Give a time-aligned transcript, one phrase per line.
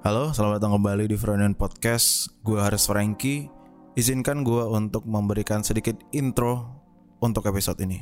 [0.00, 2.32] Halo, selamat datang kembali di Freudian Podcast.
[2.40, 3.52] Gue Haris Franky.
[4.00, 6.72] Izinkan gue untuk memberikan sedikit intro
[7.20, 8.00] untuk episode ini.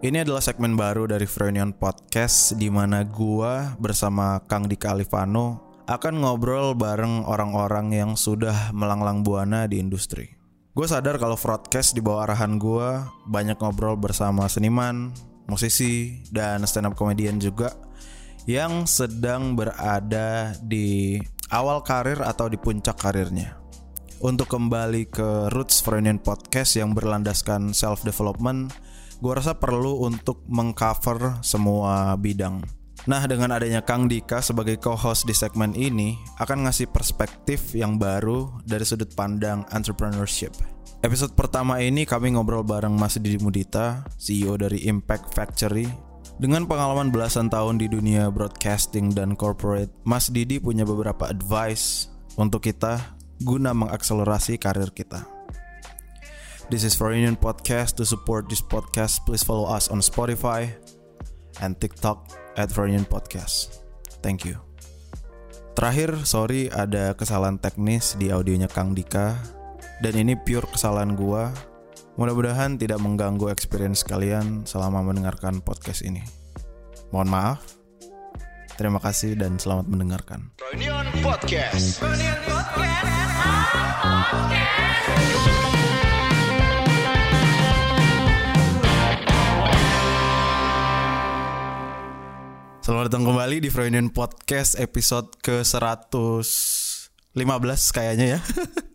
[0.00, 6.24] Ini adalah segmen baru dari Freudian Podcast di mana gue bersama Kang Dika Alifano akan
[6.24, 10.32] ngobrol bareng orang-orang yang sudah melanglang buana di industri.
[10.72, 15.12] Gue sadar kalau broadcast di bawah arahan gue banyak ngobrol bersama seniman,
[15.44, 17.76] musisi, dan stand up comedian juga
[18.44, 21.18] yang sedang berada di
[21.48, 23.56] awal karir atau di puncak karirnya.
[24.18, 28.74] Untuk kembali ke Roots Freudian Podcast yang berlandaskan self development,
[29.22, 32.62] gue rasa perlu untuk mengcover semua bidang.
[33.06, 38.58] Nah, dengan adanya Kang Dika sebagai co-host di segmen ini akan ngasih perspektif yang baru
[38.66, 40.50] dari sudut pandang entrepreneurship.
[40.98, 46.07] Episode pertama ini kami ngobrol bareng Mas Didi Mudita, CEO dari Impact Factory
[46.38, 52.06] dengan pengalaman belasan tahun di dunia broadcasting dan corporate, Mas Didi punya beberapa advice
[52.38, 55.26] untuk kita guna mengakselerasi karir kita.
[56.70, 57.98] This is for Union Podcast.
[57.98, 60.70] To support this podcast, please follow us on Spotify
[61.58, 63.82] and TikTok at Union Podcast.
[64.22, 64.62] Thank you.
[65.74, 69.34] Terakhir, sorry ada kesalahan teknis di audionya Kang Dika
[70.02, 71.50] dan ini pure kesalahan gua
[72.18, 76.26] Mudah-mudahan tidak mengganggu experience kalian selama mendengarkan podcast ini.
[77.08, 77.60] Mohon maaf.
[78.76, 80.52] Terima kasih dan selamat mendengarkan.
[80.60, 82.04] Reunion Podcast.
[92.84, 98.40] Selamat datang kembali di Reunion Podcast episode ke-115 kayaknya ya.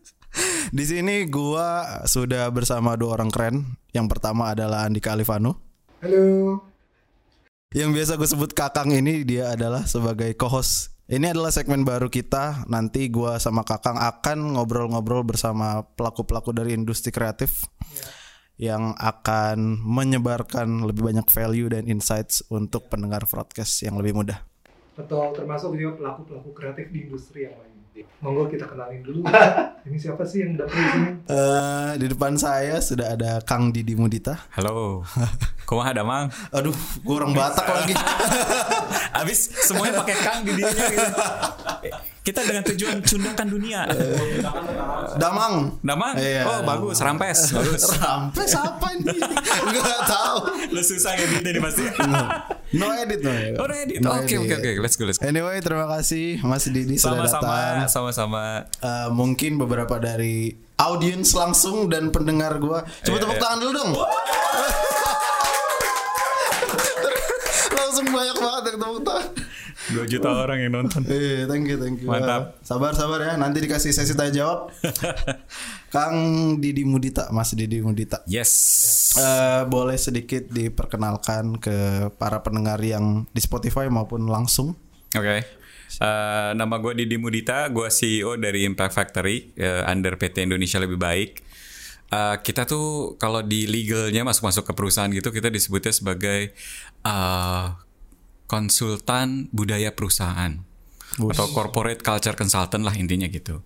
[0.77, 3.77] di sini gua sudah bersama dua orang keren.
[3.89, 5.61] Yang pertama adalah Andika Alifano.
[6.01, 6.72] Halo.
[7.73, 10.93] Yang biasa gue sebut Kakang ini dia adalah sebagai co-host.
[11.09, 12.69] Ini adalah segmen baru kita.
[12.69, 17.65] Nanti gua sama Kakang akan ngobrol-ngobrol bersama pelaku-pelaku dari industri kreatif
[18.61, 24.37] yang akan menyebarkan lebih banyak value dan insights untuk pendengar broadcast yang lebih mudah.
[24.93, 27.72] Betul, termasuk juga pelaku-pelaku kreatif di industri yang lain.
[27.93, 29.21] Monggo kita kenalin dulu.
[29.87, 31.09] Ini siapa sih yang datang di sini?
[31.29, 34.33] Eh, di depan saya sudah ada Kang Didi Mudita.
[34.57, 35.05] Halo,
[35.69, 36.25] kumaha damang?
[36.49, 37.93] Aduh, gue orang Batak lagi.
[39.21, 41.11] Abis semuanya pakai kang di dirinya gitu.
[42.25, 43.85] Kita dengan tujuan cundakan dunia.
[45.15, 45.55] Damang.
[45.79, 46.13] Damang?
[46.15, 46.41] Iya.
[46.43, 47.81] Oh bagus, rampes, bagus.
[47.89, 49.13] Sampai siapa ini?
[49.67, 50.37] Enggak tahu.
[50.69, 51.83] Lu susah ngeditnya nih pasti.
[52.73, 53.31] No edit no.
[53.57, 53.97] Oh, udah edit.
[53.99, 54.71] No Oke, oke, oke.
[54.77, 55.25] Let's go, let's go.
[55.25, 57.87] Anyway, terima kasih Mas Didi sudah Sama-sama, datang.
[57.87, 58.43] sama-sama.
[58.77, 62.81] Eh, mungkin beberapa dari audiens langsung dan pendengar gua.
[63.01, 63.41] Coba Iya, tepuk iya.
[63.41, 63.91] tangan dulu dong.
[67.73, 69.25] langsung banyak banget yang tepuk tangan.
[69.93, 71.05] 2 juta orang yang nonton.
[71.05, 72.09] Eh, thank you, thank you.
[72.09, 72.57] Mantap.
[72.57, 73.33] Eh, sabar, sabar ya.
[73.37, 74.73] Nanti dikasih sesi tanya jawab.
[75.93, 76.15] Kang
[76.57, 78.25] Didi Mudita, Mas Didi Mudita.
[78.25, 78.51] Yes.
[79.15, 84.73] Eh, boleh sedikit diperkenalkan ke para pendengar yang di Spotify maupun langsung.
[85.13, 85.45] Oke.
[85.93, 90.97] Eh, nama gue Didi Mudita, gue CEO dari Impact Factory eh, under PT Indonesia Lebih
[90.97, 91.31] Baik.
[92.13, 96.53] Eh, kita tuh kalau di legalnya masuk-masuk ke perusahaan gitu kita disebutnya sebagai
[97.01, 97.65] eh,
[98.53, 100.61] konsultan budaya perusahaan
[101.13, 103.65] atau corporate culture consultant lah intinya gitu.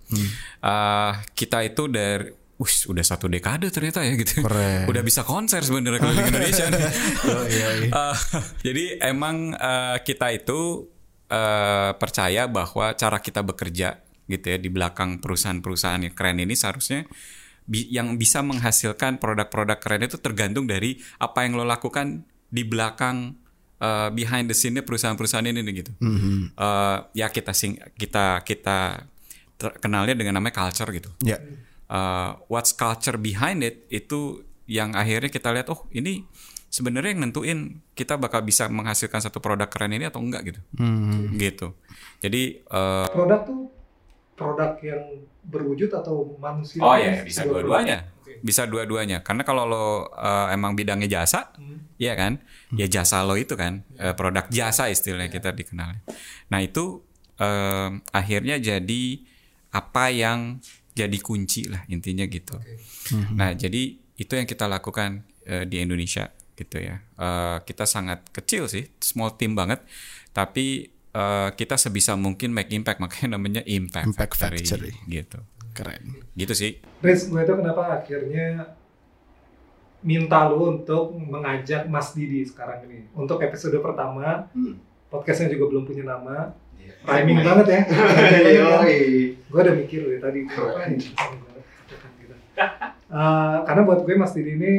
[0.64, 4.42] Eh, kita itu dari Ush, udah satu dekade ternyata ya gitu.
[4.42, 4.90] Keren.
[4.90, 6.82] Udah bisa konser sebenarnya keliling Indonesia nih.
[7.54, 7.90] iya, iya.
[7.94, 8.16] Eh,
[8.66, 10.90] jadi emang eh, kita itu
[11.30, 17.06] eh, percaya bahwa cara kita bekerja gitu ya di belakang perusahaan-perusahaan yang keren ini seharusnya
[17.62, 23.38] bi- yang bisa menghasilkan produk-produk keren itu tergantung dari apa yang lo lakukan di belakang
[23.78, 25.92] eh, behind the scene perusahaan-perusahaan ini nih, gitu.
[26.54, 29.06] Eh, ya kita sing kita kita
[29.54, 31.42] terkenalnya dengan namanya culture gitu Ya.
[31.90, 36.22] uh, what's culture behind it itu yang akhirnya kita lihat oh ini
[36.68, 37.58] sebenarnya yang nentuin
[37.90, 40.60] kita bakal bisa menghasilkan satu produk keren ini atau enggak gitu
[41.34, 41.74] gitu
[42.22, 43.60] jadi uh, Produk tuh
[44.38, 45.02] produk yang
[45.42, 46.78] berwujud atau manusia?
[46.78, 48.06] oh ya bisa dua-duanya.
[48.42, 49.20] Bisa dua-duanya.
[49.24, 51.52] Karena kalau lo uh, emang bidangnya jasa
[51.98, 52.38] Iya kan?
[52.76, 55.98] Ya jasa lo itu kan uh, produk jasa istilahnya kita dikenal
[56.48, 57.04] nah itu
[57.38, 59.02] um, akhirnya jadi
[59.72, 60.60] apa yang
[60.96, 62.58] jadi kunci lah intinya gitu.
[63.38, 66.26] Nah, jadi itu yang kita lakukan eh, di Indonesia
[66.58, 66.98] gitu ya.
[66.98, 69.78] Eh, kita sangat kecil sih, small team banget,
[70.34, 74.90] tapi eh, kita sebisa mungkin make impact makanya namanya Impact, Impact Factory.
[75.06, 75.38] gitu.
[75.78, 76.02] Keren.
[76.34, 76.70] Gitu sih.
[76.98, 78.74] Riz, gue itu kenapa akhirnya
[79.98, 84.50] minta lu untuk mengajak Mas Didi sekarang ini untuk episode pertama.
[84.50, 84.78] Hmm.
[85.06, 86.50] Podcastnya juga belum punya nama.
[86.74, 86.92] Iya.
[87.06, 87.80] Rhyming banget ya.
[89.48, 92.34] Gue udah mikir dari tadi nih gitu.
[93.08, 94.72] Eh, karena buat gue Mas Didi ini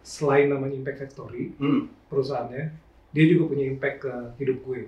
[0.00, 1.90] selain namanya Impact Factory Hmm.
[2.06, 2.64] perusahaannya,
[3.10, 4.80] dia juga punya impact ke hidup gue.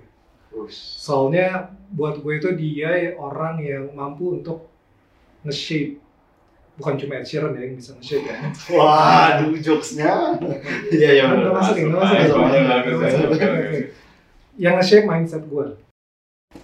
[0.71, 4.71] Soalnya buat gue itu dia orang yang mampu untuk
[5.43, 5.99] nge-shape
[6.73, 8.35] bukan cuma Ed Sheeran ya yang bisa nge-shape ya.
[8.73, 10.39] Waduh, jokesnya.
[10.89, 11.23] Iya, iya.
[11.29, 11.53] Kan bener.
[11.53, 12.37] masuk ya, udah masuk
[13.37, 13.47] ya.
[14.57, 15.65] Yang nge-shape mindset gue.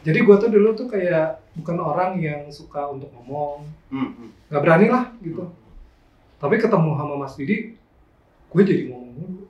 [0.05, 4.29] Jadi gue tuh dulu tuh kayak bukan orang yang suka untuk ngomong, Hmm, hmm.
[4.47, 5.49] nggak berani lah gitu.
[6.37, 7.73] Tapi ketemu sama Mas Didi,
[8.47, 9.45] gue jadi ngomong dulu,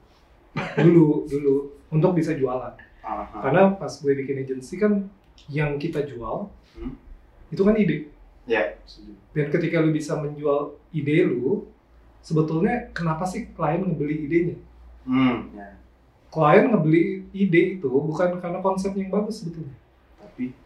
[0.79, 1.55] dulu, dulu
[1.91, 2.71] untuk bisa jualan.
[3.03, 3.43] Aha.
[3.43, 5.05] Karena pas gue bikin agency kan
[5.47, 6.95] yang kita jual Hmm.
[7.51, 8.07] itu kan ide.
[8.49, 8.73] Ya.
[9.29, 11.69] Dan ketika lu bisa menjual ide lu,
[12.25, 14.57] sebetulnya kenapa sih klien ngebeli idenya?
[15.05, 15.77] Hmm, ya.
[16.33, 19.77] Klien ngebeli ide itu bukan karena konsepnya yang bagus sebetulnya,
[20.17, 20.57] Tapi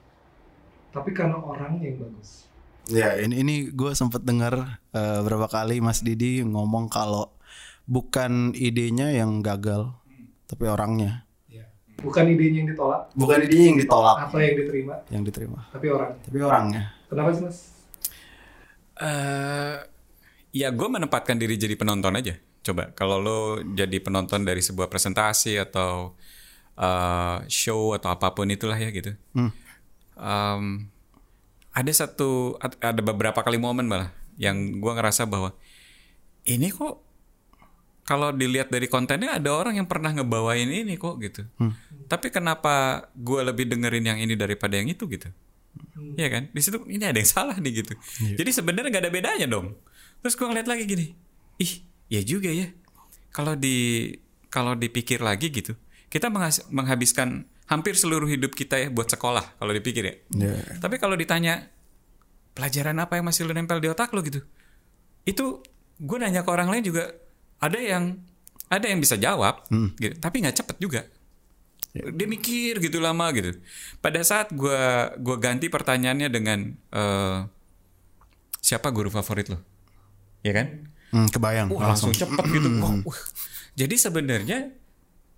[0.95, 2.47] tapi karena orangnya yang bagus.
[2.87, 7.35] Ya ini ini gue sempet dengar eh, berapa kali Mas Didi ngomong kalau
[7.83, 9.91] bukan idenya yang gagal,
[10.47, 11.27] tapi orangnya.
[12.03, 16.11] Bukan idenya yang ditolak Bukan idenya yang ditolak, atau yang diterima, yang diterima, tapi orang.
[16.19, 16.83] tapi orangnya.
[17.07, 17.57] Kenapa sih mas?
[18.99, 19.77] Eh
[20.53, 22.37] ya gue menempatkan diri jadi penonton aja.
[22.63, 23.39] Coba kalau lo
[23.73, 26.13] jadi penonton dari sebuah presentasi atau
[26.77, 29.17] eh, show atau apa pun itulah ya gitu.
[29.33, 29.51] Hmm.
[30.13, 30.65] Em,
[31.73, 35.57] ada satu ad- ada beberapa kali momen malah yang gue ngerasa bahwa
[36.45, 37.01] ini kok
[38.03, 41.47] kalau dilihat dari kontennya ada orang yang pernah ngebawain ini kok gitu.
[42.11, 45.31] Tapi kenapa gue lebih dengerin yang ini daripada yang itu gitu?
[46.19, 46.43] Iya kan?
[46.51, 47.93] Di situ ini ada yang salah nih gitu.
[48.35, 49.77] Jadi sebenarnya nggak ada bedanya dong.
[50.23, 51.05] Terus gue ngeliat lagi gini,
[51.59, 51.73] ih,
[52.07, 52.67] ya juga ya.
[53.33, 54.07] Kalau di
[54.47, 55.73] kalau dipikir lagi gitu,
[56.07, 56.29] kita
[56.69, 60.15] menghabiskan hampir seluruh hidup kita ya buat sekolah kalau dipikir ya.
[60.35, 60.55] Ya.
[60.77, 61.71] Tapi kalau ditanya
[62.53, 64.45] pelajaran apa yang masih lu nempel di otak lo gitu,
[65.25, 65.63] itu
[65.97, 67.09] gue nanya ke orang lain juga
[67.57, 68.19] ada yang
[68.69, 69.65] ada yang bisa jawab,
[69.97, 71.01] gitu, tapi nggak cepet juga.
[71.93, 73.53] Dia mikir gitu lama gitu.
[74.01, 74.81] Pada saat gue
[75.21, 77.37] gua ganti pertanyaannya dengan eh,
[78.57, 79.61] siapa guru favorit lo,
[80.41, 80.89] ya kan?
[81.13, 82.09] Hmm, kebayang Wah, langsung.
[82.09, 82.69] langsung cepet gitu.
[82.81, 83.19] Wah, wah.
[83.77, 84.73] Jadi sebenarnya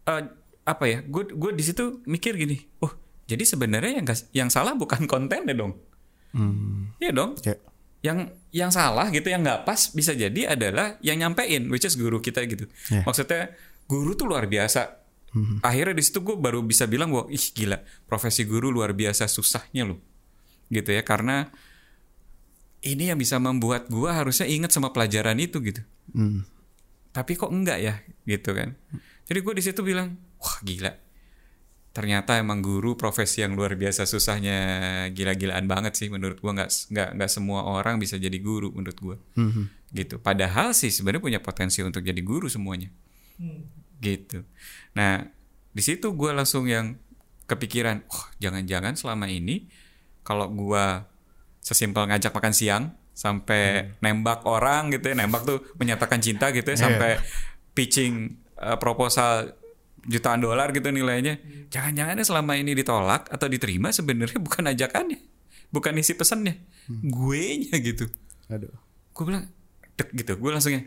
[0.08, 0.24] eh,
[0.64, 1.04] apa ya?
[1.04, 2.56] Gue gue di situ mikir gini.
[2.80, 2.96] Oh,
[3.28, 5.76] jadi sebenarnya yang yang salah bukan kontennya dong.
[7.04, 7.36] Iya dong.
[7.44, 7.56] Ya.
[8.00, 8.18] Yang
[8.56, 12.48] yang salah gitu yang nggak pas bisa jadi adalah yang nyampein, which is guru kita
[12.48, 12.68] gitu.
[12.88, 13.04] Ya.
[13.04, 13.52] Maksudnya
[13.92, 15.05] guru tuh luar biasa.
[15.62, 19.84] Akhirnya di situ gue baru bisa bilang bahwa ih gila profesi guru luar biasa susahnya
[19.84, 20.00] loh,
[20.70, 21.52] gitu ya karena
[22.82, 25.82] ini yang bisa membuat gue harusnya inget sama pelajaran itu gitu.
[26.14, 26.46] Hmm.
[27.10, 28.76] tapi kok enggak ya gitu kan.
[29.26, 30.92] Jadi gue di situ bilang wah gila.
[31.96, 34.58] Ternyata emang guru profesi yang luar biasa susahnya
[35.16, 39.18] gila-gilaan banget sih menurut gue nggak nggak nggak semua orang bisa jadi guru menurut gue
[39.40, 39.64] Mhm.
[39.96, 40.16] gitu.
[40.20, 42.92] Padahal sih sebenarnya punya potensi untuk jadi guru semuanya.
[43.40, 43.64] Hmm.
[44.02, 44.44] Gitu.
[44.98, 45.28] Nah
[45.76, 46.96] di situ gue langsung yang
[47.46, 49.70] kepikiran wah jangan-jangan selama ini
[50.26, 50.86] kalau gue
[51.62, 52.84] sesimpel ngajak makan siang
[53.16, 57.22] sampai nembak orang gitu ya nembak tuh menyatakan cinta gitu ya sampai
[57.78, 59.56] pitching uh, proposal
[60.06, 61.42] jutaan dolar gitu nilainya.
[61.74, 65.20] Jangan-jangan selama ini ditolak atau diterima sebenarnya bukan ajakannya
[65.74, 66.56] bukan isi pesannya
[66.88, 68.08] gue nya gitu.
[68.48, 68.72] Aduh.
[69.16, 69.46] gue bilang
[69.96, 70.34] dek gitu.
[70.40, 70.84] Gue langsungnya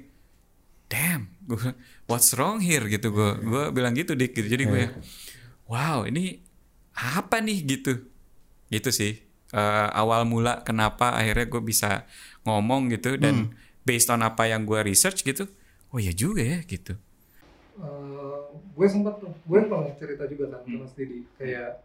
[0.88, 2.84] damn gue bilang, what's wrong here?
[2.84, 4.36] Gitu gue gue bilang gitu dik.
[4.36, 4.84] Gitu jadi gue
[5.64, 6.44] wow ini
[6.92, 7.64] apa nih?
[7.64, 8.04] Gitu.
[8.68, 9.24] Gitu sih.
[9.48, 12.04] Eh, awal mula kenapa akhirnya gue bisa
[12.44, 13.56] ngomong gitu dan
[13.88, 15.48] based on apa yang gue research gitu
[15.88, 16.92] oh ya juga ya gitu.
[17.80, 18.38] Eh,
[18.76, 21.24] gue sempat tuh, gue pernah cerita juga kan ke Mas Didi.
[21.40, 21.80] Kayak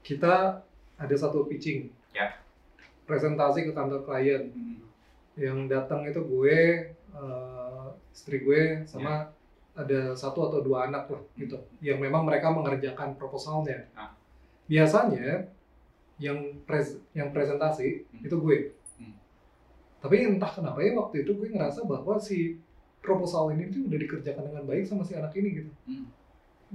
[0.00, 0.64] kita
[0.96, 2.38] ada satu pitching, Ya.
[3.04, 4.48] presentasi ke kantor klien,
[5.34, 6.58] yang datang itu gue,
[6.94, 7.61] eh,
[8.12, 9.32] istri gue sama
[9.72, 13.88] ada satu atau dua anak lah gitu, yang memang mereka mengerjakan proposalnya.
[13.96, 14.12] Ah.
[14.68, 15.48] Biasanya
[16.20, 18.26] yang pres yang presentasi Hmm.
[18.26, 18.58] itu gue.
[19.00, 19.16] Hmm.
[20.04, 22.60] Tapi entah kenapa ya waktu itu gue ngerasa bahwa si
[23.00, 25.70] proposal ini tuh udah dikerjakan dengan baik sama si anak ini gitu.
[25.88, 26.06] Hmm.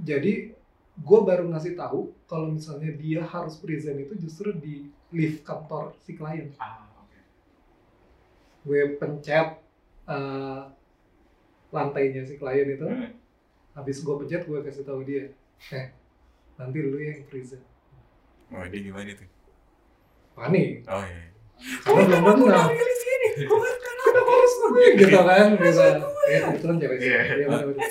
[0.02, 0.52] Jadi
[0.98, 6.18] gue baru ngasih tahu kalau misalnya dia harus present itu justru di lift kantor si
[6.18, 6.50] klien.
[8.66, 9.62] Gue pencet
[10.10, 10.62] eh,
[11.68, 12.84] lantainya si klien itu.
[13.72, 15.30] Habis gue pencet gue kasih tahu dia,
[15.70, 15.86] eh
[16.58, 17.62] nanti lu yang present.
[18.50, 19.28] oh dia gimana tuh
[20.34, 20.82] Panik.
[20.88, 21.28] oh iya
[21.84, 22.66] Karena belum kenal.
[23.98, 24.84] Kenapa harus gue?
[24.98, 25.84] Gitu kan, bisa.
[26.26, 27.06] Ya, itu kan cewek sih.
[27.06, 27.20] Iya.
[27.22, 27.86] Iya, benar-benar.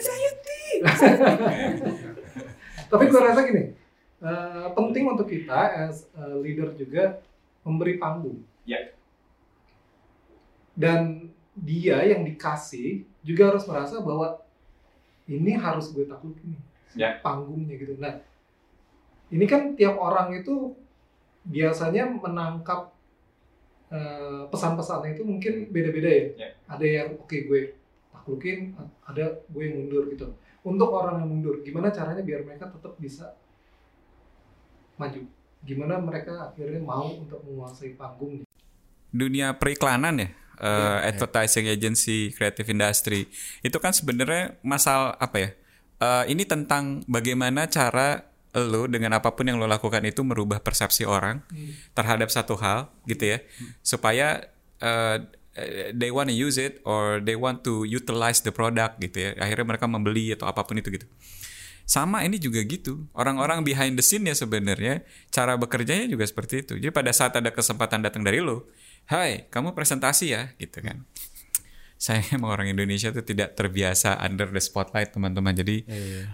[2.92, 3.64] Tapi gue rasa gini,
[4.20, 7.20] eh, penting untuk kita as a leader juga
[7.64, 8.40] memberi panggung.
[8.64, 8.96] Ya.
[10.72, 14.40] Dan dia yang dikasih juga harus merasa bahwa
[15.28, 16.64] ini harus gue taklukin nih
[16.96, 17.20] Ya.
[17.20, 18.00] panggungnya gitu.
[18.00, 18.16] Nah,
[19.28, 20.72] ini kan tiap orang itu
[21.44, 22.96] biasanya menangkap
[23.88, 26.24] eh, pesan-pesannya itu mungkin beda-beda ya.
[26.36, 26.50] Ya.
[26.66, 27.76] Ada yang oke gue
[28.10, 28.72] taklukin,
[29.04, 30.32] ada gue yang mundur gitu.
[30.64, 33.36] Untuk orang yang mundur, gimana caranya biar mereka tetap bisa
[34.96, 35.22] maju?
[35.62, 38.48] Gimana mereka akhirnya mau untuk menguasai panggungnya?
[39.08, 40.28] dunia periklanan ya,
[40.58, 43.30] eh, advertising agency, creative industry
[43.62, 45.50] itu kan sebenarnya masalah apa ya?
[45.98, 48.26] Eh, ini tentang bagaimana cara
[48.58, 51.46] lo dengan apa pun yang lo lakukan itu merubah persepsi orang
[51.94, 53.38] terhadap satu hal gitu ya,
[53.86, 54.50] supaya
[54.82, 55.22] eh,
[55.94, 59.30] they want to use it or they want to utilize the product gitu ya.
[59.42, 61.06] Akhirnya mereka membeli atau apa pun itu gitu.
[61.88, 63.08] Sama ini juga gitu.
[63.16, 66.74] Orang-orang behind the scene ya sebenarnya cara bekerjanya juga seperti itu.
[66.78, 68.68] Jadi pada saat ada kesempatan datang dari lo,
[69.08, 71.04] "Hai, kamu presentasi ya?" gitu kan.
[71.98, 75.58] Saya emang orang Indonesia tuh tidak terbiasa under the spotlight teman-teman.
[75.58, 75.88] Jadi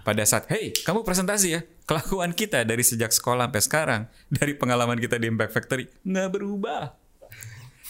[0.04, 5.00] pada saat, "Hey, kamu presentasi ya?" Kelakuan kita dari sejak sekolah sampai sekarang, dari pengalaman
[5.00, 7.04] kita di Impact Factory nggak berubah.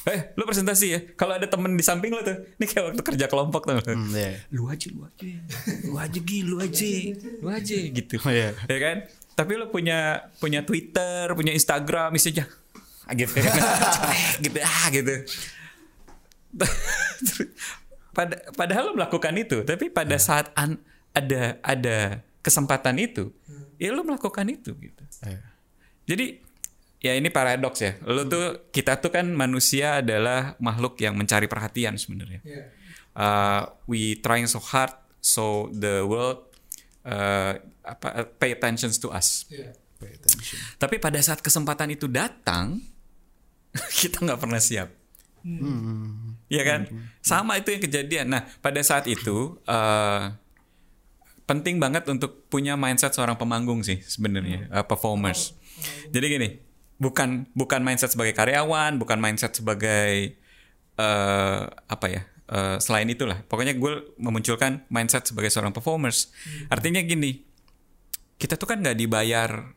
[0.04, 1.00] Eh, lu presentasi ya.
[1.16, 3.80] Kalau ada temen di samping lo tuh, ini kayak waktu kerja kelompok tuh.
[3.88, 4.36] Hmm, iya.
[4.52, 5.24] Lu aja, lu aja,
[5.88, 6.92] lu aja Gi, lu aja,
[7.40, 8.20] lu aja gitu.
[8.20, 8.52] Oh, iya.
[8.68, 8.96] Ya kan?
[9.32, 12.44] Tapi lu punya punya Twitter, punya Instagram, misalnya
[13.12, 13.52] gitu kan.
[14.44, 15.14] gitu ah gitu.
[18.14, 20.78] Pada, padahal lo melakukan itu, tapi pada saat an-
[21.10, 23.34] ada ada kesempatan itu,
[23.74, 25.02] ya lo melakukan itu gitu.
[25.26, 25.40] Iya.
[26.06, 26.26] Jadi
[27.02, 27.98] ya ini paradoks ya.
[28.06, 32.40] Lo tuh kita tuh kan manusia adalah makhluk yang mencari perhatian sebenarnya.
[32.46, 32.64] Iya.
[33.14, 34.90] Uh, we trying so hard
[35.22, 36.50] so the world
[37.06, 39.50] uh, apa pay attention to us.
[39.50, 39.74] Iya.
[39.98, 40.56] Pay attention.
[40.78, 42.78] Tapi pada saat kesempatan itu datang,
[44.00, 44.88] kita nggak pernah siap.
[45.44, 46.40] Hmm.
[46.48, 46.80] Iya kan?
[47.20, 48.26] Sama itu yang kejadian.
[48.32, 50.22] Nah, pada saat itu eh,
[51.44, 55.52] penting banget untuk punya mindset seorang pemanggung sih sebenarnya, eh, performers.
[56.08, 56.48] Jadi gini,
[56.96, 60.38] bukan bukan mindset sebagai karyawan, bukan mindset sebagai
[60.94, 62.22] eh apa ya?
[62.44, 66.28] eh, selain itulah, pokoknya gue memunculkan mindset sebagai seorang performers.
[66.68, 67.40] Artinya gini,
[68.36, 69.72] kita tuh kan nggak dibayar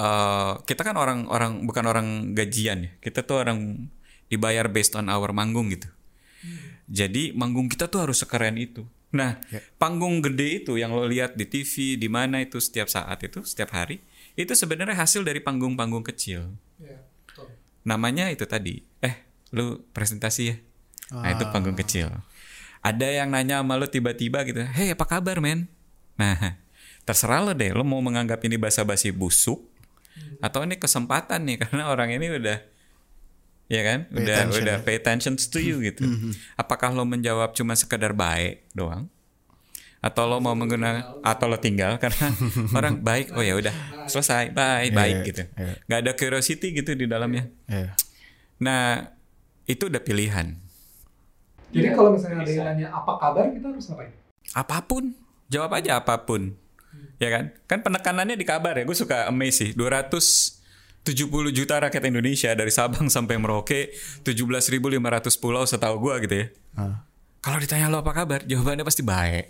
[0.00, 2.90] eh kita kan orang-orang bukan orang gajian ya.
[3.04, 3.90] Kita tuh orang
[4.32, 5.90] dibayar based on our manggung gitu.
[6.90, 8.88] Jadi manggung kita tuh harus sekeren itu.
[9.10, 9.42] Nah,
[9.78, 13.74] panggung gede itu yang lo lihat di TV, di mana itu setiap saat itu, setiap
[13.74, 13.98] hari,
[14.38, 16.54] itu sebenarnya hasil dari panggung-panggung kecil.
[16.78, 17.02] Iya.
[17.26, 17.50] betul.
[17.82, 18.86] Namanya itu tadi.
[19.02, 19.14] Eh,
[19.50, 20.56] lu presentasi ya?
[21.10, 22.10] Nah, itu panggung kecil.
[22.86, 25.66] Ada yang nanya sama lu tiba-tiba gitu, "Hey, apa kabar, men?"
[26.14, 26.56] Nah,
[27.02, 29.69] terserah lo deh, lo mau menganggap ini basa-basi busuk
[30.38, 32.58] atau ini kesempatan nih karena orang ini udah
[33.66, 34.82] ya kan, Pay udah attention udah ya.
[34.82, 36.02] pay attention to you gitu.
[36.54, 39.06] Apakah lo menjawab cuma sekedar baik doang?
[40.00, 42.32] Atau lo mau menggunakan atau lo tinggal karena
[42.78, 43.70] orang baik, oh ya udah
[44.04, 45.42] selesai, bye, baik Iya, gitu.
[45.54, 45.74] iya.
[45.86, 47.46] nggak ada curiosity gitu di dalamnya.
[47.68, 47.94] Iya.
[48.58, 49.06] Nah,
[49.64, 50.56] itu udah pilihan.
[51.70, 54.10] Jadi kalau misalnya ada yang nanya apa kabar, kita harus ngapain?
[54.50, 55.14] Apa pun,
[55.46, 56.58] jawab aja apa pun.
[57.16, 57.44] Ya kan?
[57.64, 58.84] Kan penekanannya di kabar ya.
[58.84, 59.70] Gue suka amaze sih.
[59.72, 60.56] 270
[61.50, 63.92] juta rakyat Indonesia dari Sabang sampai Merauke,
[64.22, 64.80] 17.500
[65.36, 66.46] pulau setahu gue gitu ya.
[66.74, 67.04] Ah.
[67.40, 69.48] Kalau ditanya lo apa kabar, jawabannya pasti baik.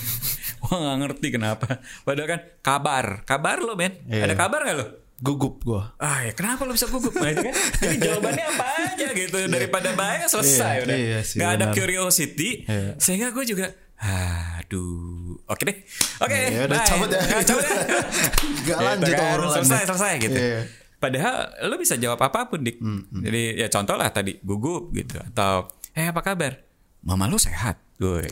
[0.64, 1.80] Wah nggak ngerti kenapa.
[2.02, 4.00] Padahal kan kabar, kabar lo men.
[4.04, 4.24] Iya.
[4.24, 4.86] Ada kabar nggak lo?
[5.18, 5.92] Gugup gua.
[5.98, 7.10] Ah ya kenapa lo bisa gugup?
[7.12, 7.52] Nah, kan.
[7.52, 10.96] Jadi jawabannya apa aja gitu daripada baik selesai Iya, udah.
[10.96, 11.74] iya sih, ada benar.
[11.74, 12.50] curiosity.
[12.64, 12.96] Iya.
[12.96, 13.66] Sehingga gue juga
[13.98, 15.36] aduh.
[15.44, 15.76] Oke deh.
[16.22, 16.38] Oke.
[16.54, 16.86] Ya udah, bye.
[16.86, 17.20] cabut ya.
[17.42, 17.76] Cabut ya.
[18.66, 19.56] Gak Gitu lanjut kan, obrolannya.
[19.62, 20.38] Selesai selesai gitu.
[20.38, 20.60] Iya.
[20.98, 21.34] Padahal
[21.66, 22.78] lo bisa jawab apa pun dik.
[23.22, 26.58] Jadi ya contoh lah tadi gugup gitu atau eh apa kabar?
[27.02, 27.78] Mama lo sehat.
[27.98, 28.22] Gue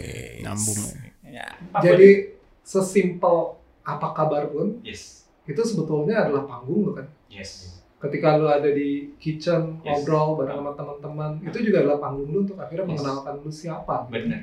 [0.43, 0.79] Nyambung
[1.27, 1.47] Ya.
[1.83, 2.31] Jadi
[2.63, 5.27] sesimpel apa kabar pun, Yes.
[5.47, 7.07] itu sebetulnya adalah panggung lo kan.
[7.31, 7.79] Yes.
[7.99, 10.03] Ketika lo ada di kitchen, Yes.
[10.03, 12.91] ngobrol bareng sama teman-teman, itu juga adalah panggung lo untuk akhirnya Yes.
[12.99, 13.97] mengenalkan lo siapa.
[14.07, 14.43] Benar.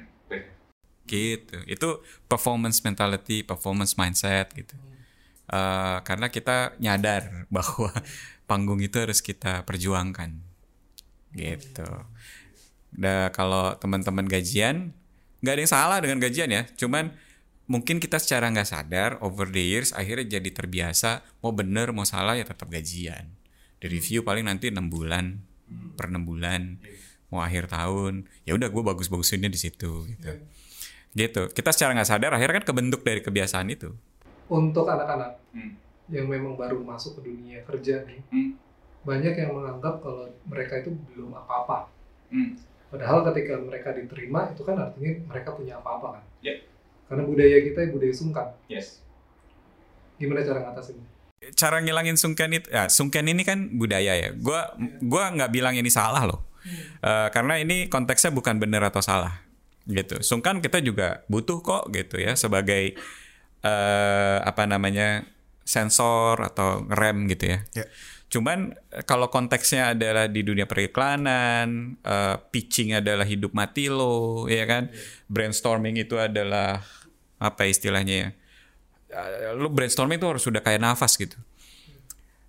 [1.03, 1.57] Gitu.
[1.67, 4.75] Itu performance mentality, performance mindset gitu.
[5.51, 7.91] Eh, karena kita nyadar bahwa
[8.49, 10.39] panggung itu harus kita perjuangkan.
[11.33, 11.89] Gitu.
[12.93, 14.93] Nah, kalau teman-teman gajian,
[15.41, 16.63] nggak ada yang salah dengan gajian ya.
[16.77, 17.11] Cuman
[17.67, 22.37] mungkin kita secara nggak sadar over the years akhirnya jadi terbiasa mau bener mau salah
[22.37, 23.33] ya tetap gajian.
[23.79, 25.43] Di review paling nanti enam bulan
[25.97, 26.79] per enam bulan
[27.33, 30.31] mau akhir tahun ya udah gue bagus-bagusinnya di situ gitu.
[31.13, 31.49] Gitu.
[31.49, 33.93] Kita secara nggak sadar akhirnya kan kebentuk dari kebiasaan itu.
[34.49, 35.39] Untuk anak-anak,
[36.11, 38.49] yang memang baru masuk ke dunia kerja nih Hmm.
[39.03, 41.87] banyak yang menganggap kalau mereka itu belum apa-apa
[42.27, 42.55] Hmm.
[42.91, 46.59] padahal ketika mereka diterima itu kan artinya mereka punya apa-apa kan Ya.
[47.07, 48.99] karena budaya kita budaya sungkan Yes.
[50.19, 50.99] gimana cara ngatasin
[51.55, 54.71] cara ngilangin sungken itu ya sungken ini kan budaya ya gua
[55.03, 56.41] gua nggak bilang ini salah loh
[57.03, 59.42] Eh, karena ini konteksnya bukan benar atau salah
[59.87, 60.23] gitu.
[60.23, 62.95] Sungkan kita juga butuh kok gitu ya sebagai
[63.63, 65.23] eh apa namanya
[65.63, 67.59] sensor atau rem gitu ya.
[67.75, 67.87] Ya.
[68.33, 74.67] cuman eh, kalau konteksnya adalah di dunia periklanan eh, pitching adalah hidup mati lo ya
[74.67, 74.91] kan?
[75.31, 76.83] Brainstorming itu adalah
[77.39, 78.29] apa istilahnya ya
[79.53, 81.37] lu brainstorming itu harus sudah kayak nafas gitu.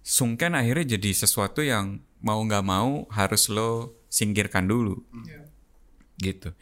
[0.00, 4.96] Sungkan akhirnya jadi sesuatu yang mau nggak mau harus lo singkirkan dulu.
[5.28, 5.44] Ya.
[6.14, 6.54] gitu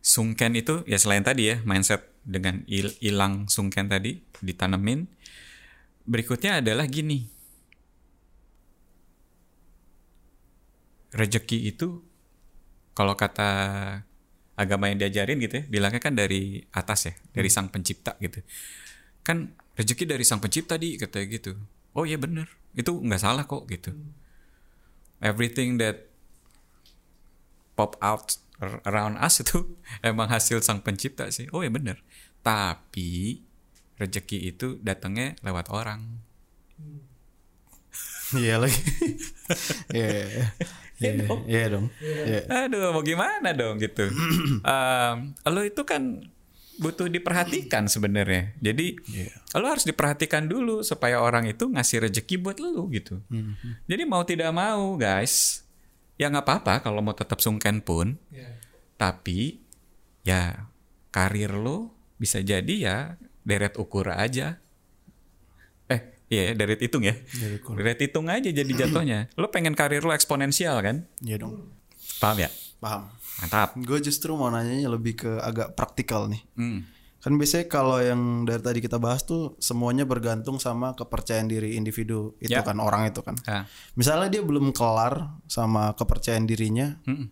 [0.00, 5.08] sungken itu ya selain tadi ya mindset dengan il- hilang sungken tadi ditanemin.
[6.08, 7.28] Berikutnya adalah gini.
[11.10, 12.06] Rejeki itu
[12.94, 13.50] kalau kata
[14.54, 18.44] agama yang diajarin gitu ya bilangnya kan dari atas ya dari sang pencipta gitu.
[19.26, 21.52] Kan rezeki dari sang pencipta di katanya gitu.
[21.96, 23.92] Oh iya bener itu nggak salah kok gitu.
[25.20, 26.08] Everything that
[27.76, 28.36] pop out
[28.84, 29.76] around us itu
[30.06, 32.00] emang hasil sang pencipta sih oh iya bener
[32.40, 33.42] tapi
[33.96, 36.20] rezeki itu datangnya lewat orang
[38.30, 38.78] Iya lagi.
[39.90, 40.06] Iya.
[40.06, 40.46] iya.
[41.02, 41.10] Iya
[41.50, 41.86] iya dong.
[41.98, 42.40] Iya.
[42.46, 44.06] Aduh, mau gimana dong gitu.
[44.62, 46.22] Em, lo itu kan
[46.78, 48.54] butuh diperhatikan sebenarnya.
[48.62, 49.34] Jadi Iya.
[49.58, 53.18] lo harus diperhatikan dulu supaya orang itu ngasih rezeki buat lo gitu.
[53.90, 55.66] Jadi mau tidak mau guys,
[56.20, 58.60] ya nggak apa-apa kalau mau tetap sungken pun, Ya.
[58.94, 59.64] tapi
[60.20, 60.68] ya
[61.08, 62.96] karir lo bisa jadi ya
[63.40, 64.60] deret ukur aja.
[65.88, 67.16] Eh, iya ya, deret hitung ya.
[67.72, 69.32] Deret hitung aja jadi jatuhnya.
[69.40, 71.08] Lo pengen karir lo eksponensial kan?
[71.18, 71.72] Iya dong.
[72.20, 72.52] Paham ya?
[72.78, 73.08] Paham.
[73.40, 73.74] Mantap.
[73.80, 76.44] Gue justru mau nanyanya lebih ke agak praktikal nih.
[76.54, 76.84] Hmm.
[77.20, 82.32] Kan biasanya kalau yang dari tadi kita bahas tuh semuanya bergantung sama kepercayaan diri individu
[82.40, 82.64] itu Ya.
[82.64, 83.36] kan orang itu kan.
[83.44, 83.68] Ah.
[83.92, 87.28] Misalnya dia belum kelar sama kepercayaan dirinya, Mm-mm.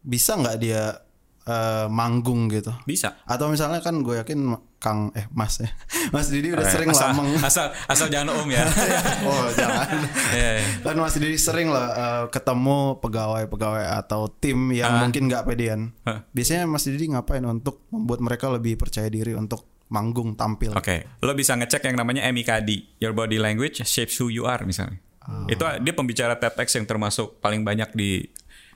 [0.00, 1.03] bisa nggak dia
[1.44, 2.72] eh, manggung gitu?
[2.82, 3.20] Bisa.
[3.24, 4.38] Atau misalnya kan gue yakin
[4.76, 5.72] Kang eh Mas ya,
[6.14, 8.64] Mas Didi udah sering asal, lah meng- asal asal jangan om ya.
[9.28, 9.88] oh jangan.
[10.30, 10.64] Iya, iya.
[10.80, 15.00] kan Mas Didi sering lah eh, ketemu pegawai-pegawai atau tim yang Ah.
[15.00, 15.92] mungkin nggak pedean.
[16.04, 16.28] Hah.
[16.30, 20.72] Biasanya Mas Didi ngapain untuk membuat mereka lebih percaya diri untuk manggung tampil?
[20.72, 25.00] Oke, lo bisa ngecek yang namanya MIKD, Your Body Language Shapes Who You Are misalnya.
[25.46, 28.28] Itu dia pembicara TEDx yang termasuk paling banyak di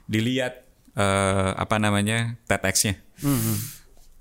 [0.05, 0.68] dilihat
[0.99, 2.99] eh, apa namanya TEDx-nya.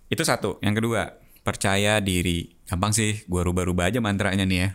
[0.08, 0.62] Itu satu.
[0.62, 1.02] Yang kedua,
[1.42, 2.54] percaya diri.
[2.70, 4.70] Gampang sih, gua rubah-rubah aja mantranya nih ya.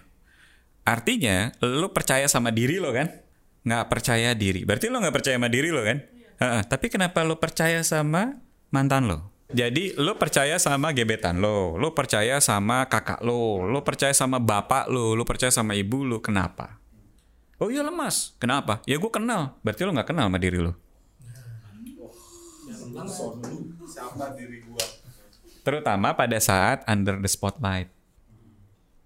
[0.83, 3.07] Artinya, lo percaya sama diri lo kan?
[3.62, 4.67] Nggak percaya diri.
[4.67, 6.03] Berarti lo nggak percaya sama diri lo kan?
[6.43, 8.43] Heeh, tapi kenapa lo percaya sama
[8.75, 9.31] mantan lo?
[9.53, 14.88] Jadi lo percaya sama gebetan lo, lo percaya sama kakak lo, lo percaya sama bapak
[14.88, 16.25] lo, lo percaya sama ibu lo.
[16.25, 16.81] Kenapa?
[17.61, 18.35] Oh iya lemas.
[18.43, 18.83] Kenapa?
[18.88, 19.61] Ya gue kenal.
[19.62, 20.82] Berarti lo nggak kenal sama diri lo.
[25.63, 27.89] Terutama pada saat under the spotlight.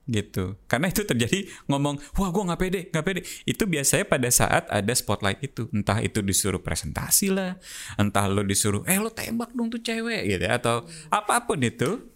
[0.07, 0.55] Gitu.
[0.71, 3.21] Karena itu terjadi ngomong, wah gue nggak pede, nggak pede.
[3.43, 5.67] Itu biasanya pada saat ada spotlight itu.
[5.75, 7.59] Entah itu disuruh presentasi lah,
[7.99, 10.63] entah lo disuruh, eh lo tembak dong tuh cewek gitu ya.
[10.63, 12.07] Atau apa pun itu.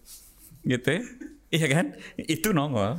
[0.62, 1.02] Gitu ya.
[1.50, 1.86] Iya kan?
[2.14, 2.94] Itu nongol.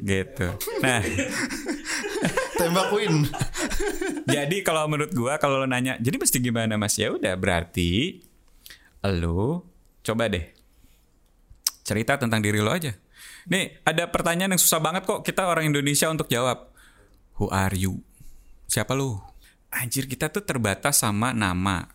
[0.00, 0.48] Gitu.
[0.80, 1.02] Nah,
[2.60, 3.24] Tembak win.
[4.36, 7.00] jadi kalau menurut gua kalau lo nanya, jadi mesti gimana Mas?
[7.00, 8.20] Ya udah berarti
[9.00, 9.64] lo
[10.04, 10.44] coba deh
[11.80, 12.92] cerita tentang diri lo aja.
[13.48, 16.68] Nih, ada pertanyaan yang susah banget kok kita orang Indonesia untuk jawab.
[17.40, 18.04] Who are you?
[18.68, 19.16] Siapa lu?
[19.72, 21.88] Anjir, kita tuh terbatas sama nama.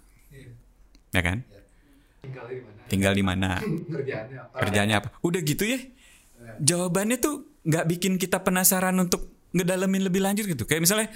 [1.13, 1.45] Ya kan?
[2.25, 3.49] tinggal di mana Tinggal di mana?
[3.93, 5.79] kerjaannya apa kerjanya apa udah gitu ya
[6.61, 10.67] jawabannya tuh nggak bikin kita penasaran untuk ngedalamin lebih lanjut gitu.
[10.67, 11.07] Kayak misalnya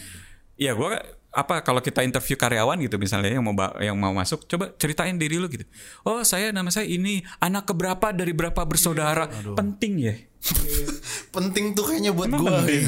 [0.56, 0.96] ya gua
[1.30, 5.38] apa kalau kita interview karyawan gitu misalnya yang mau yang mau masuk coba ceritain diri
[5.38, 5.62] lu gitu.
[6.02, 9.30] Oh saya nama saya ini anak keberapa dari berapa bersaudara.
[9.54, 10.16] Penting ya.
[11.36, 12.82] Penting tuh kayaknya buat Emang gue.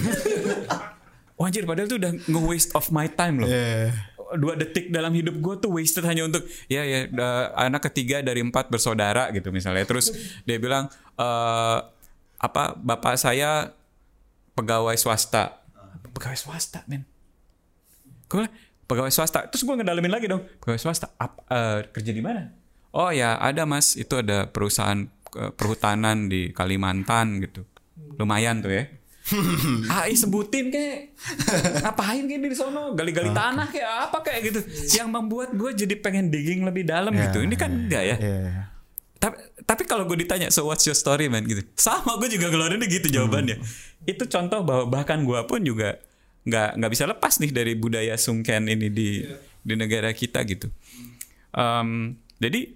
[1.41, 3.49] Wajir padahal tuh udah nge-waste of my time loh.
[3.49, 4.09] Iya.
[4.31, 8.39] dua detik dalam hidup gue tuh wasted hanya untuk ya ya da- anak ketiga dari
[8.39, 9.85] empat bersaudara gitu misalnya.
[9.85, 10.09] Terus
[10.47, 11.77] dia bilang eh
[12.41, 13.75] apa bapak saya
[14.53, 15.63] pegawai swasta.
[16.11, 17.03] Pegawai swasta men.
[18.27, 18.47] Gue
[18.85, 19.47] pegawai swasta.
[19.47, 22.51] Terus gue ngedalamin lagi dong pegawai swasta Ap- eh, kerja di mana?
[22.91, 23.95] Oh ya ada mas.
[23.95, 27.63] Itu ada perusahaan eh, perhutanan di Kalimantan gitu.
[28.19, 28.83] Lumayan tuh ya.
[29.93, 31.13] AI sebutin kayak
[31.85, 32.97] ngapain kayak di sono?
[32.97, 34.59] Gali-gali tanah kayak apa kayak gitu.
[34.97, 37.45] Yang membuat gue jadi pengen digging lebih dalam Ya, gitu.
[37.45, 38.15] Ini kan enggak ya?
[38.17, 38.63] Iya, iya.
[39.21, 39.37] Tapi
[39.69, 41.45] tapi kalau gue ditanya so what's your story man?
[41.45, 41.61] Gitu.
[41.77, 43.61] Sama gue juga keluarinnya gitu jawabannya.
[44.09, 46.01] Itu contoh bahwa bahkan gue pun juga
[46.41, 49.21] nggak nggak bisa lepas nih dari budaya sungken ini di
[49.61, 50.73] di negara kita gitu.
[51.53, 52.73] Em, jadi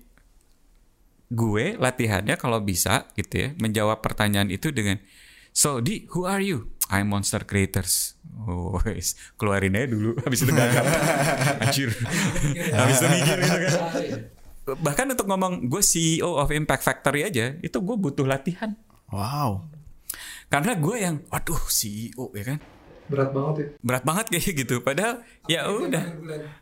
[1.34, 5.02] gue latihannya kalau bisa gitu ya menjawab pertanyaan itu dengan
[5.50, 6.70] so di who are you?
[6.94, 8.22] I'm Monster Creators.
[8.46, 9.18] Oh wes.
[9.42, 10.86] keluarin aja dulu habis itu gagap
[11.66, 11.90] anjir.
[12.70, 13.74] Habis itu mikir gitu kan
[14.76, 18.74] bahkan untuk ngomong gue CEO of Impact Factory aja itu gue butuh latihan.
[19.08, 19.70] Wow.
[20.46, 22.60] karena gue yang waduh CEO ya kan?
[23.06, 23.68] Berat banget ya.
[23.86, 24.76] Berat banget kayak gitu.
[24.82, 26.04] Padahal ya udah.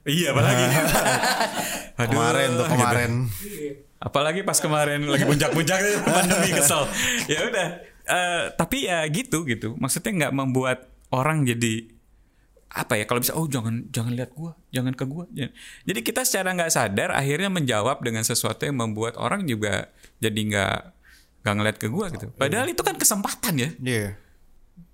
[0.03, 0.65] iya apalagi.
[2.03, 2.73] Aduh, Kemarin tuh gitu.
[2.75, 3.11] kemarin.
[4.03, 6.83] apalagi pas kemarin lagi puncak-puncaknya pandemi kesel.
[7.31, 7.67] Ya udah.
[8.03, 9.79] Eh, tapi ya gitu gitu.
[9.79, 11.87] Maksudnya nggak membuat orang jadi
[12.73, 15.29] apa ya kalau bisa oh jangan jangan lihat gua jangan ke gua.
[15.29, 15.53] Jangan.
[15.85, 20.77] jadi kita secara nggak sadar akhirnya menjawab dengan sesuatu yang membuat orang juga jadi nggak
[21.45, 22.33] nggak ngeliat ke gua gitu.
[22.33, 23.69] Padahal itu kan kesempatan ya.
[23.77, 24.09] Iya.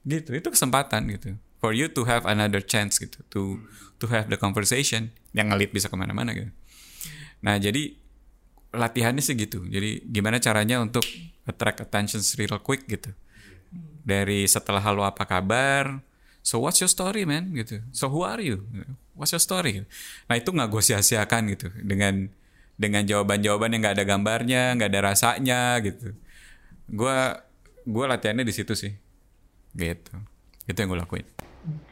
[0.04, 1.40] gitu itu kesempatan gitu.
[1.64, 3.64] For you to have another chance gitu to
[4.04, 6.52] to have the conversation yang ngelit bisa ke mana-mana gitu.
[7.40, 7.96] Nah jadi
[8.76, 9.64] latihannya sih gitu.
[9.64, 11.08] Jadi gimana caranya untuk
[11.48, 13.16] attract attention real quick gitu.
[14.04, 16.09] Dari setelah halo apa kabar
[16.50, 17.54] so what's your story man?
[17.54, 17.86] Gitu.
[17.94, 18.66] So who are you?
[19.14, 19.86] What's your story?
[20.26, 21.70] Nah itu nggak gue sia-siakan gitu.
[21.86, 22.26] Dengan
[22.74, 26.18] dengan jawaban-jawaban yang nggak ada gambarnya nggak ada rasanya gitu.
[26.90, 27.18] Gue
[27.86, 28.98] gue latihannya di situ sih.
[29.78, 30.14] Gitu.
[30.66, 31.28] Itu yang gue lakuin.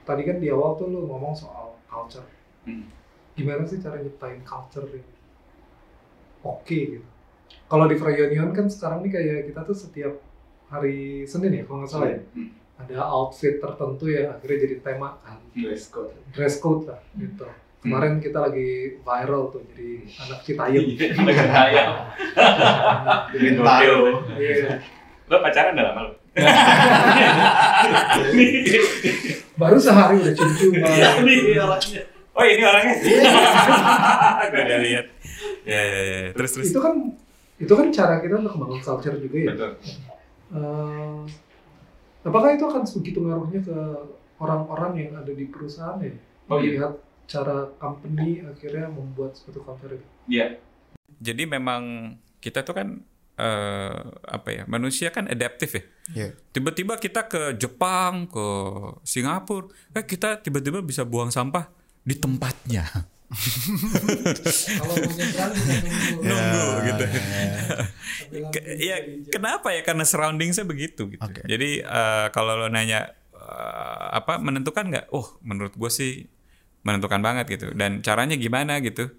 [0.02, 2.26] Tadi kan di awal tuh lu ngomong soal culture.
[3.38, 5.06] Gimana sih cara nyiptain culture yang
[6.42, 7.06] oke gitu?
[7.70, 10.14] Kalau di Freyonion kan sekarang nih kayak kita tuh setiap
[10.74, 12.20] hari Senin ya kalau nggak salah ya
[12.78, 16.14] ada outfit tertentu yang akhirnya jadi tema kan Dress code.
[16.30, 17.46] dress code lah gitu
[17.80, 21.90] kemarin kita lagi viral tuh jadi anak Citayam Dengan ayam.
[23.32, 24.22] Bintaro.
[24.34, 24.82] Iya.
[25.26, 26.12] lo pacaran udah lama lo
[29.58, 30.86] baru sehari udah cium-ciuman
[31.26, 32.02] Ini orangnya.
[32.32, 32.94] oh ini orangnya
[34.48, 35.06] gue udah lihat
[35.64, 36.20] ya, ya, ya.
[36.32, 36.94] terus terus itu kan
[37.58, 39.72] itu kan cara kita untuk membangun culture juga ya Betul.
[40.48, 41.20] Eh,
[42.24, 43.78] apakah itu akan sebegitu ngaruhnya ke
[44.38, 46.14] orang-orang yang ada di perusahaan ya?
[46.48, 46.78] Oh, iya.
[46.78, 46.94] Melihat
[47.28, 50.08] cara company akhirnya membuat suatu culture itu.
[50.32, 50.58] Iya.
[51.20, 52.88] Jadi memang kita tuh kan
[53.38, 55.84] eh, apa ya manusia kan adaptif ya.
[56.14, 56.30] Iya.
[56.56, 58.48] Tiba-tiba kita ke Jepang, ke
[59.04, 61.68] Singapura, eh kita tiba-tiba bisa buang sampah
[62.08, 62.88] di tempatnya.
[64.80, 66.24] Kalau mau nyebrang nunggu.
[66.24, 67.06] Nunggu gitu.
[68.56, 71.22] Ke- langsung ya bisa kenapa ya karena surroundingsnya begitu gitu.
[71.22, 71.44] Oke.
[71.44, 75.06] Jadi eh, kalau lo nanya eh, apa menentukan nggak?
[75.12, 76.24] Oh menurut gue sih
[76.88, 77.68] menentukan banget gitu.
[77.76, 79.12] Dan caranya gimana gitu?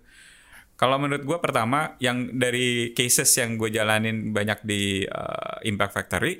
[0.78, 6.32] Kalau menurut gue pertama yang dari cases yang gue jalanin banyak di eh, Impact Factory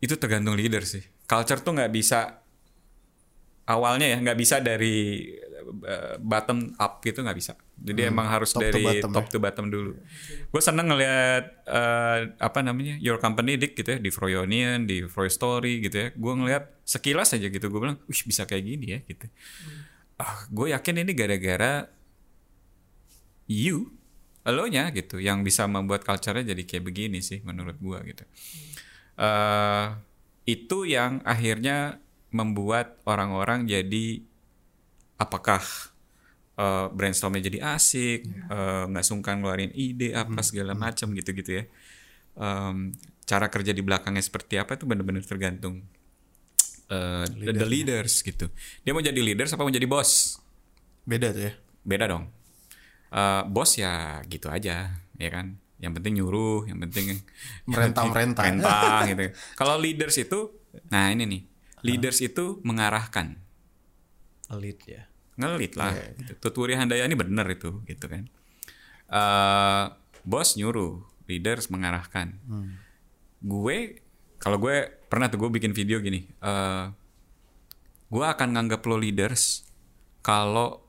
[0.00, 1.04] itu tergantung leader sih.
[1.24, 2.40] Culture tuh nggak bisa
[3.64, 5.24] awalnya ya nggak bisa dari
[6.20, 7.52] bottom up gitu nggak bisa.
[7.74, 9.32] Jadi emang harus top to dari bottom top ya.
[9.32, 9.92] to bottom dulu.
[10.52, 15.28] Gue seneng ngeliat eh, apa namanya your company dik gitu ya di Froyonian, di Froy
[15.28, 16.08] Story gitu ya.
[16.14, 19.26] Gue ngeliat sekilas aja gitu gue bilang, wih bisa kayak gini ya gitu.
[20.20, 21.90] Ah, gue yakin ini gara-gara
[23.50, 23.92] you,
[24.46, 28.24] elonya gitu, yang bisa membuat culture-nya jadi kayak begini sih menurut gue gitu.
[29.14, 29.88] eh
[30.44, 31.96] itu yang akhirnya
[32.34, 34.26] membuat orang-orang jadi
[35.20, 35.62] apakah
[36.58, 41.64] eh, brainstormnya jadi asik, eh, nggak sungkan ngeluarin ide apa segala macam gitu-gitu ya.
[42.34, 45.86] Em, cara kerja di belakangnya seperti apa itu benar-benar tergantung
[46.90, 48.50] eh, the, the leaders gitu.
[48.84, 50.38] Dia mau jadi leaders apa mau jadi bos?
[51.04, 51.52] Beda tuh ya.
[51.84, 52.28] Beda dong.
[53.14, 55.54] Eh, bos ya gitu aja, ya kan.
[55.78, 57.22] Yang penting nyuruh, yang penting
[57.70, 58.44] Merentah-merentah.
[58.44, 59.22] Merentah gitu.
[59.60, 60.50] Kalau leaders itu,
[60.90, 61.42] nah ini nih,
[61.84, 63.38] leaders itu mengarahkan,
[64.52, 65.02] Elit ya.
[65.34, 65.90] ngelit lah.
[66.14, 66.38] Gitu.
[66.38, 68.30] Tuturi Handayani bener itu, gitu kan.
[69.10, 69.84] Eh,
[70.22, 72.38] bos nyuruh, leaders mengarahkan.
[73.42, 73.98] Gue,
[74.38, 76.26] kalau gue pernah tuh gue bikin video gini.
[76.40, 76.86] eh
[78.04, 79.66] gue akan nganggap lo leaders
[80.22, 80.86] kalau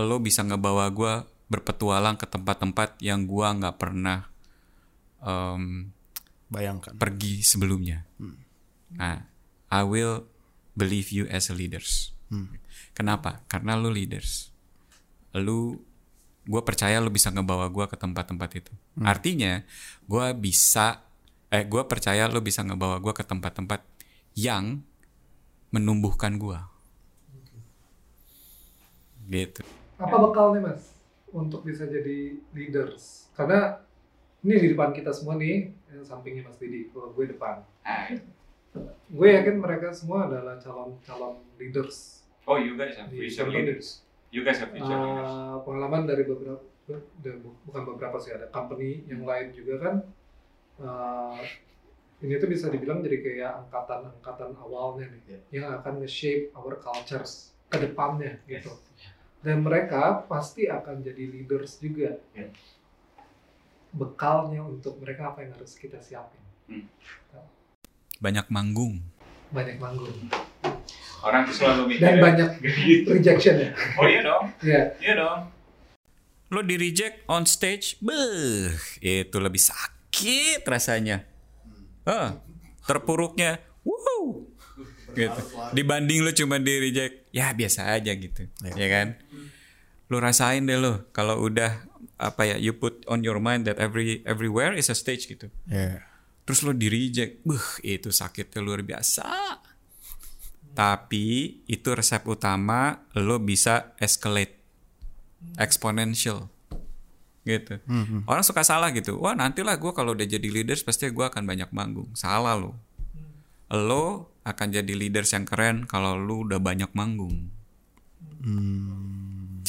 [0.00, 1.12] lo bisa ngebawa gue
[1.52, 4.24] berpetualang ke tempat-tempat yang gue nggak pernah
[5.20, 5.92] em,
[6.48, 6.96] Bayangkan.
[6.96, 8.08] pergi sebelumnya.
[8.96, 9.28] Nah,
[9.68, 10.24] I will
[10.72, 12.16] believe you as a leaders.
[12.98, 13.46] Kenapa?
[13.46, 14.50] Karena lu leaders.
[15.38, 15.78] Lu,
[16.42, 18.72] gue percaya lu bisa ngebawa gue ke tempat-tempat itu.
[18.98, 19.62] Artinya,
[20.10, 21.06] gue bisa
[21.48, 23.80] eh gue percaya lo bisa ngebawa gue ke tempat-tempat
[24.36, 24.84] yang
[25.72, 26.60] menumbuhkan gue
[29.28, 29.64] gitu
[30.00, 30.96] Apa bekalnya mas
[31.28, 33.28] untuk bisa jadi leaders?
[33.36, 33.76] Karena
[34.40, 37.60] ini di depan kita semua nih, yang sampingnya Mas Didi, kalau gue depan.
[39.10, 42.17] Gue yakin mereka semua adalah calon-calon leaders.
[42.48, 43.68] Oh you guys have Di vision company.
[43.68, 44.00] leaders.
[44.32, 44.88] You guys have leaders.
[44.88, 46.64] Uh, pengalaman dari beberapa
[47.20, 49.94] de- bukan beberapa sih ada company yang lain juga kan.
[50.80, 51.36] Uh,
[52.24, 57.78] ini tuh bisa dibilang jadi kayak angkatan-angkatan awalnya nih yang akan nge-shape our cultures ke
[57.78, 58.72] depannya gitu.
[59.38, 62.16] dan mereka pasti akan jadi leaders juga.
[62.32, 62.50] Yeah.
[63.88, 66.44] bekalnya untuk mereka apa yang harus kita siapin.
[68.20, 69.00] Banyak manggung.
[69.48, 70.28] Banyak manggung
[71.22, 72.48] orang tuh selalu mikir dan banyak
[72.86, 73.08] gitu.
[73.14, 74.44] rejection ya oh iya dong.
[74.62, 75.40] Ya iya dong.
[76.48, 81.26] Lo di reject on stage beh itu lebih sakit rasanya.
[82.04, 82.38] Ah
[82.84, 83.60] terpuruknya.
[83.84, 84.48] Wow.
[85.12, 85.40] Gitu.
[85.74, 88.88] Dibanding lo cuma di reject ya biasa aja gitu ya.
[88.88, 89.18] kan?
[90.08, 91.84] Lo rasain deh lo kalau udah
[92.16, 95.50] apa ya you put on your mind that every everywhere is a stage gitu.
[95.68, 96.02] Ya.
[96.42, 99.60] terus lo di reject beh itu sakitnya luar biasa
[100.78, 104.54] tapi itu resep utama lo bisa escalate.
[105.58, 106.46] Exponential.
[107.42, 107.82] Gitu.
[108.30, 109.18] Orang suka salah gitu.
[109.18, 112.06] Wah nantilah gue kalau udah jadi leaders pasti gue akan banyak manggung.
[112.14, 112.78] Salah lo.
[113.74, 117.50] Lo akan jadi leaders yang keren kalau lo udah banyak manggung.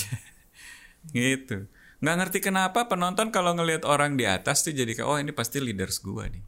[1.10, 1.66] Gitu.
[2.06, 5.58] Nggak ngerti kenapa penonton kalau ngelihat orang di atas tuh jadi kayak oh ini pasti
[5.58, 6.44] leaders gue nih.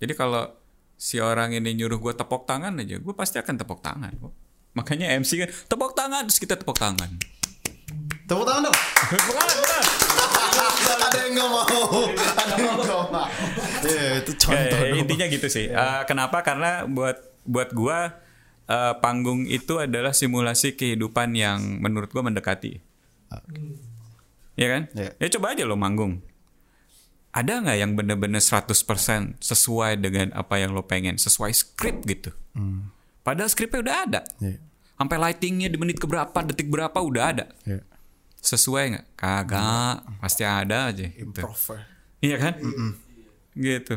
[0.00, 0.61] Jadi kalau
[1.02, 4.32] si orang ini nyuruh gue tepuk tangan aja, gue pasti akan tepuk tangan kok.
[4.78, 7.10] Makanya MC kan tepuk tangan terus kita tepuk tangan.
[8.30, 8.78] Tepuk tangan dong.
[9.10, 9.58] Tepuk tangan.
[11.02, 11.66] ada yang nggak mau.
[12.38, 13.26] Ada yang nggak mau.
[13.82, 14.78] Ya itu contoh.
[14.78, 15.66] Ya, ya, intinya gitu sih.
[15.66, 16.46] Eh, kenapa?
[16.46, 17.98] Karena buat buat gue
[18.70, 22.72] eh, panggung itu adalah simulasi kehidupan yang menurut gue mendekati.
[24.54, 24.82] Ya kan?
[24.94, 25.10] Ya.
[25.18, 26.22] Ya coba aja lo manggung.
[27.32, 32.28] Ada nggak yang bener-bener 100% sesuai dengan apa yang lo pengen, sesuai skrip gitu?
[33.24, 34.20] Padahal skripnya udah ada.
[34.36, 34.60] Ya.
[35.00, 37.48] Sampai lightingnya di menit keberapa, detik berapa udah ada.
[37.64, 37.80] Ya.
[38.44, 39.06] Sesuai nggak?
[39.16, 41.08] Kagak, pasti ada aja.
[41.08, 41.24] Gitu.
[41.24, 41.56] Improv.
[42.20, 42.54] Iya kan?
[43.56, 43.94] Gitu.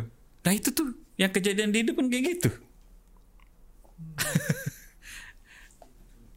[0.48, 2.50] Nah itu tuh yang kejadian di hidup kan kayak gitu.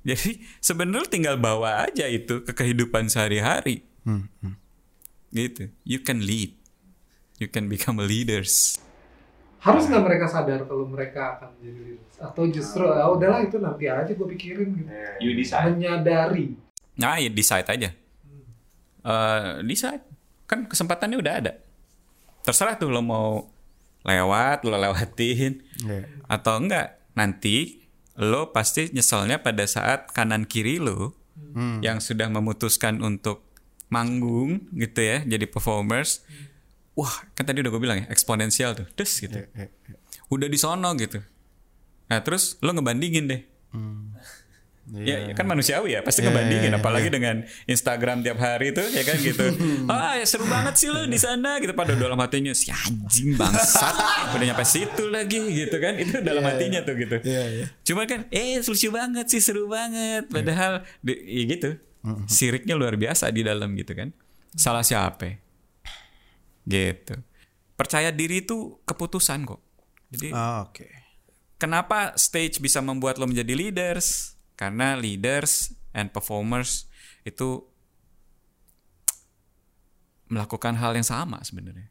[0.09, 3.87] Jadi sebenarnya tinggal bawa aja itu ke kehidupan sehari-hari.
[5.31, 5.71] Gitu.
[5.87, 6.58] You can lead.
[7.39, 8.79] You can become a leaders.
[9.59, 13.91] harus nggak mereka sadar kalau mereka akan jadi leaders atau justru ah udahlah itu nanti
[13.91, 15.75] aja gue pikirin gitu You decide.
[15.75, 16.55] menyadari
[16.99, 17.91] Nah, ya decide aja.
[19.07, 20.03] Eh, decide.
[20.51, 21.53] Kan kesempatannya udah ada.
[22.43, 23.47] Terserah tuh lo mau
[24.03, 25.63] lewat, lo lewatin.
[25.87, 26.11] Ya.
[26.27, 26.99] Atau enggak.
[27.15, 27.87] Nanti
[28.19, 31.15] lo pasti nyeselnya pada saat kanan kiri lo
[31.79, 33.47] yang sudah memutuskan untuk
[33.95, 36.27] manggung gitu ya, jadi performers.
[36.99, 38.87] Wah, kan tadi udah gue bilang ya, eksponensial tuh.
[38.93, 39.39] Des gitu.
[39.39, 39.95] Ya, ya.
[40.29, 41.23] Udah di sono gitu.
[42.11, 43.41] Nah, terus lo ngebandingin deh.
[44.89, 48.89] Ya, ya kan manusiawi ya, pasti Iya, ngebandingin iya, apalagi dengan Instagram tiap hari tuh
[48.89, 49.45] ya kan gitu.
[49.93, 53.93] ah, ya seru banget sih lo di sana gitu pada dalam hatinya si anjing bangsat
[54.33, 55.93] udah nyampe situ lagi gitu kan.
[55.93, 57.21] Itu dalam hatinya tuh gitu.
[57.21, 57.65] Iya, iya.
[57.85, 60.25] Cuma kan eh lucu banget sih, seru banget.
[60.33, 61.71] Padahal di- ya gitu.
[62.25, 64.17] Siriknya luar biasa di dalam gitu kan.
[64.57, 65.37] Salah siapa?
[66.69, 67.17] Gitu.
[67.75, 69.61] Percaya diri itu keputusan kok.
[70.13, 70.85] Jadi Ah, Oke.
[71.59, 74.37] Kenapa stage bisa membuat lo menjadi leaders?
[74.55, 76.87] Karena leaders and performers
[77.25, 77.67] itu
[80.29, 81.89] melakukan hal yang sama sebenarnya.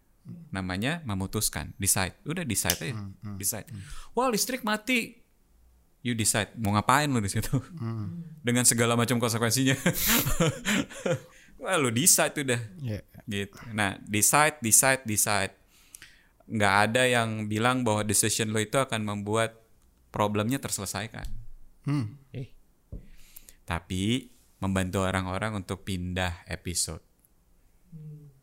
[0.52, 2.16] Namanya memutuskan, decide.
[2.24, 2.94] Udah decide aja,
[3.36, 3.68] decide.
[4.12, 5.24] Wah listrik mati,
[6.04, 7.56] you decide mau ngapain lo di situ
[8.44, 9.76] dengan segala macam konsekuensinya.
[11.58, 13.02] Wah lo decide udah Ya.
[13.26, 13.58] gitu.
[13.74, 15.54] Nah, decide, decide, decide.
[16.48, 19.58] Nggak ada yang bilang bahwa decision lo itu akan membuat
[20.14, 21.28] problemnya terselesaikan.
[21.84, 22.16] Hmm.
[22.32, 22.54] Eh.
[23.68, 27.04] Tapi membantu orang-orang untuk pindah episode.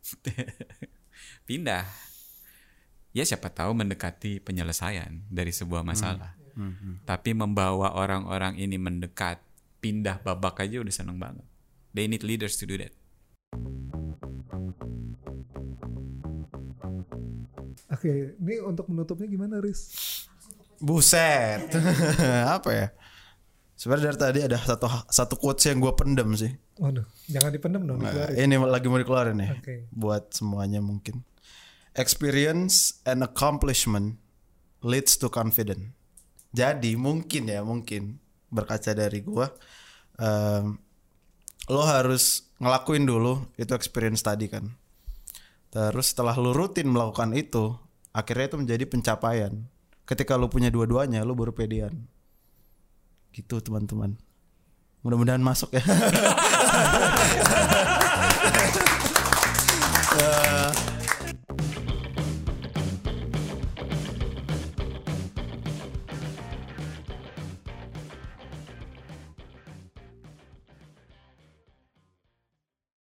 [1.49, 1.85] pindah.
[3.15, 6.35] Ya siapa tahu mendekati penyelesaian dari sebuah masalah.
[7.03, 9.39] Tapi membawa orang-orang ini mendekat,
[9.83, 11.43] pindah babak aja udah seneng banget.
[11.95, 12.91] They need leaders to do that.
[17.85, 19.93] Oke, ini untuk menutupnya gimana, Riz?
[20.81, 21.69] Buset.
[22.57, 22.87] Apa ya?
[23.75, 26.51] Sebenarnya dari tadi ada satu satu quotes yang gue pendem sih.
[26.79, 29.49] Waduh, jangan dipendem dong, Nah, ini lagi mau dikeluarin nih.
[29.59, 29.75] Oke.
[29.91, 31.23] Buat semuanya mungkin.
[31.95, 34.19] experience and accomplishment
[34.83, 35.95] leads to confidence.
[36.51, 38.19] Jadi mungkin ya mungkin
[38.51, 39.47] berkaca dari gua
[40.19, 40.75] em,
[41.69, 44.69] lo harus ngelakuin dulu itu experience tadi kan.
[45.73, 47.75] Terus setelah lo rutin melakukan itu,
[48.15, 49.53] akhirnya itu menjadi pencapaian.
[50.05, 52.07] Ketika lo punya dua-duanya, lo baru pedean.
[53.35, 54.15] Gitu teman-teman.
[55.03, 55.83] Mudah-mudahan masuk ya.